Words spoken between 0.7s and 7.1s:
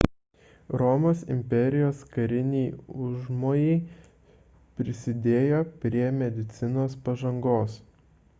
romos imperijos kariniai užmojai prisidėjo prie medicinos